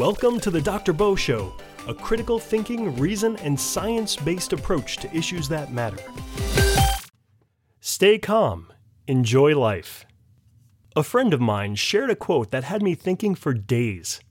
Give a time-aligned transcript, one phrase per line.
[0.00, 0.94] Welcome to the Dr.
[0.94, 1.52] Bo Show,
[1.86, 5.98] a critical thinking, reason, and science based approach to issues that matter.
[7.80, 8.72] Stay calm,
[9.06, 10.06] enjoy life.
[10.96, 14.22] A friend of mine shared a quote that had me thinking for days.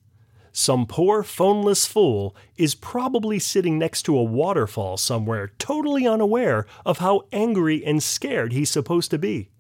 [0.51, 6.97] Some poor phoneless fool is probably sitting next to a waterfall somewhere, totally unaware of
[6.97, 9.51] how angry and scared he's supposed to be.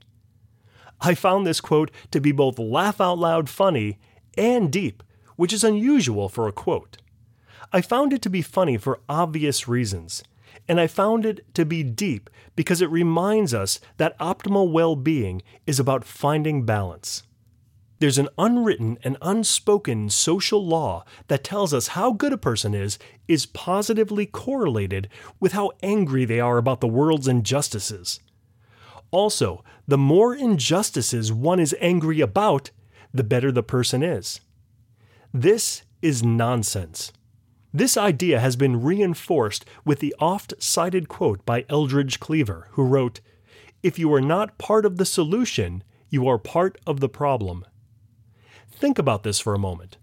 [1.01, 3.99] I found this quote to be both laugh out loud funny
[4.35, 5.03] and deep,
[5.39, 6.97] which is unusual for a quote.
[7.71, 10.21] I found it to be funny for obvious reasons,
[10.67, 15.41] and I found it to be deep because it reminds us that optimal well being
[15.65, 17.23] is about finding balance.
[17.99, 22.99] There's an unwritten and unspoken social law that tells us how good a person is
[23.29, 25.07] is positively correlated
[25.39, 28.19] with how angry they are about the world's injustices.
[29.09, 32.71] Also, the more injustices one is angry about,
[33.13, 34.41] the better the person is.
[35.33, 37.13] This is nonsense.
[37.71, 43.21] This idea has been reinforced with the oft cited quote by Eldridge Cleaver, who wrote,
[43.83, 47.63] If you are not part of the solution, you are part of the problem.
[48.71, 49.97] Think about this for a moment.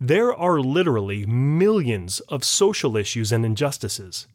[0.00, 4.28] There are literally millions of social issues and injustices.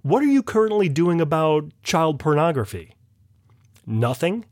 [0.00, 2.94] What are you currently doing about child pornography?
[3.84, 4.46] Nothing?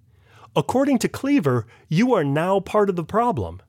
[0.55, 3.63] According to Cleaver, you are now part of the problem.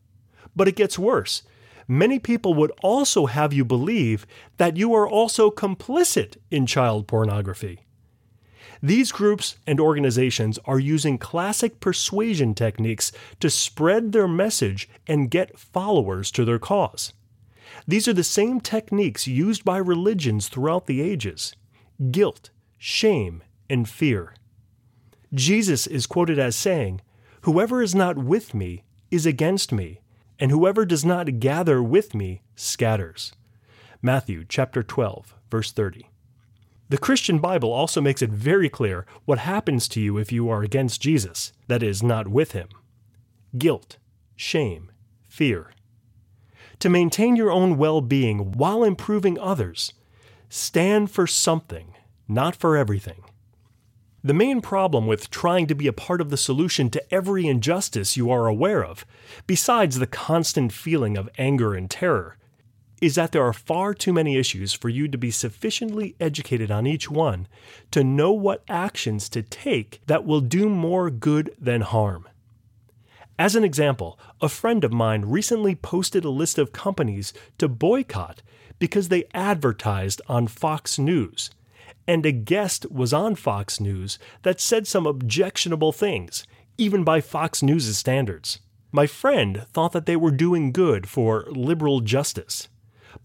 [0.55, 1.43] But it gets worse.
[1.87, 4.25] Many people would also have you believe
[4.57, 7.85] that you are also complicit in child pornography.
[8.81, 15.57] These groups and organizations are using classic persuasion techniques to spread their message and get
[15.57, 17.13] followers to their cause.
[17.87, 21.55] These are the same techniques used by religions throughout the ages
[22.11, 24.35] guilt, shame, and fear.
[25.33, 27.01] Jesus is quoted as saying,
[27.41, 30.01] Whoever is not with me is against me,
[30.39, 33.33] and whoever does not gather with me scatters.
[34.01, 36.09] Matthew chapter 12, verse 30.
[36.89, 40.61] The Christian Bible also makes it very clear what happens to you if you are
[40.61, 42.69] against Jesus, that is, not with him
[43.57, 43.97] guilt,
[44.35, 44.91] shame,
[45.27, 45.71] fear.
[46.79, 49.93] To maintain your own well being while improving others,
[50.49, 51.95] stand for something,
[52.27, 53.23] not for everything.
[54.25, 58.17] The main problem with trying to be a part of the solution to every injustice
[58.17, 59.05] you are aware of,
[59.45, 62.35] besides the constant feeling of anger and terror,
[62.99, 66.87] is that there are far too many issues for you to be sufficiently educated on
[66.87, 67.47] each one
[67.91, 72.27] to know what actions to take that will do more good than harm.
[73.37, 78.41] As an example, a friend of mine recently posted a list of companies to boycott
[78.79, 81.51] because they advertised on Fox News,
[82.07, 86.45] and a guest was on Fox News that said some objectionable things,
[86.77, 88.59] even by Fox News' standards.
[88.91, 92.69] My friend thought that they were doing good for liberal justice.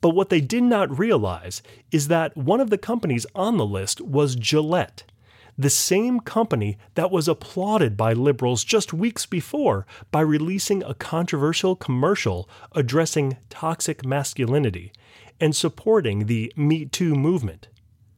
[0.01, 4.01] But what they did not realize is that one of the companies on the list
[4.01, 5.05] was Gillette,
[5.59, 11.77] the same company that was applauded by liberals just weeks before by releasing a controversial
[11.77, 14.93] commercial addressing toxic masculinity
[15.39, 17.69] and supporting the Me Too movement.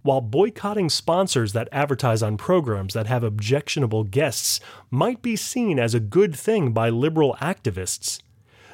[0.02, 5.94] While boycotting sponsors that advertise on programs that have objectionable guests might be seen as
[5.94, 8.20] a good thing by liberal activists,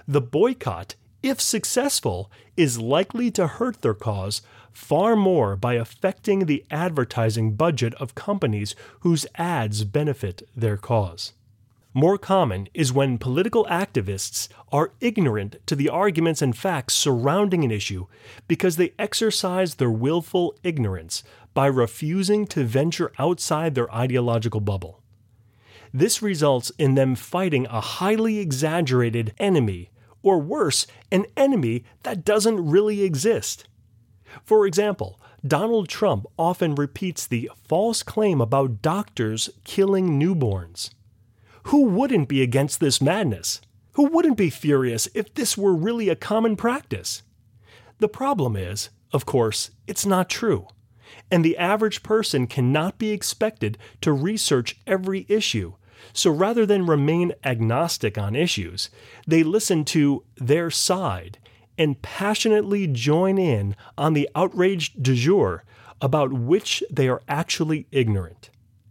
[0.07, 6.65] the boycott if successful, is likely to hurt their cause far more by affecting the
[6.71, 11.33] advertising budget of companies whose ads benefit their cause.
[11.95, 17.71] More common is when political activists are ignorant to the arguments and facts surrounding an
[17.71, 18.07] issue
[18.47, 21.23] because they exercise their willful ignorance
[21.55, 25.03] by refusing to venture outside their ideological bubble.
[25.93, 29.91] This results in them fighting a highly exaggerated enemy
[30.23, 33.67] or worse, an enemy that doesn't really exist.
[34.45, 40.91] For example, Donald Trump often repeats the false claim about doctors killing newborns.
[41.69, 43.61] Who wouldn't be against this madness?
[43.93, 47.23] Who wouldn't be furious if this were really a common practice?
[47.99, 50.67] The problem is, of course, it's not true.
[51.31, 55.75] And the average person cannot be expected to research every issue
[56.13, 58.91] so rather than remain agnostic on issues,
[59.27, 61.39] they listen to their side
[61.77, 65.65] and passionately join in on the outrage du jour
[66.01, 68.51] about which they are actually ignorant.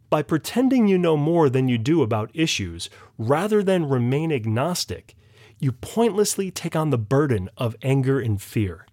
[0.09, 5.15] By pretending you know more than you do about issues, rather than remain agnostic,
[5.59, 8.85] you pointlessly take on the burden of anger and fear.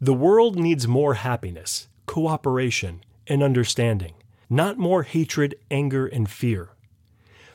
[0.00, 4.14] The world needs more happiness, cooperation, and understanding,
[4.50, 6.70] not more hatred, anger, and fear.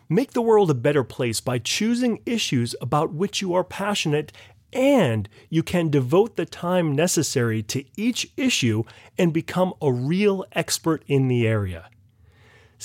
[0.08, 4.32] Make the world a better place by choosing issues about which you are passionate
[4.72, 8.84] and you can devote the time necessary to each issue
[9.18, 11.90] and become a real expert in the area.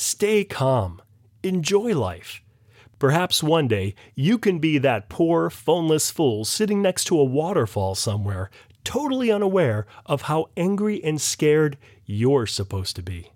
[0.00, 1.02] Stay calm,
[1.42, 2.40] enjoy life.
[3.00, 7.96] Perhaps one day you can be that poor, phoneless fool sitting next to a waterfall
[7.96, 8.48] somewhere,
[8.84, 13.32] totally unaware of how angry and scared you're supposed to be.